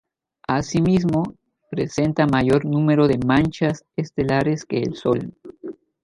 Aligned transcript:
Asimismo, 0.47 1.35
presenta 1.69 2.25
mayor 2.25 2.65
número 2.65 3.07
de 3.07 3.19
manchas 3.23 3.85
estelares 3.95 4.65
que 4.65 4.81
el 4.81 4.95
Sol. 4.95 5.31